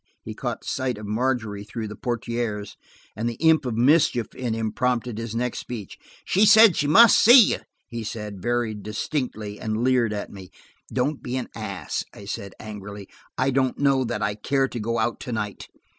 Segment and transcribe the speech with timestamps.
[0.23, 2.73] He caught sight of Margery through the portières,
[3.15, 5.99] and the imp of mischief in him prompted his next speech.
[6.25, 10.49] "She said she must see you," he said, very distinctly, and leered at me.
[10.91, 13.09] "Don't be an ass," I said angrily.
[13.37, 15.67] "I don't know that I care to go out to night."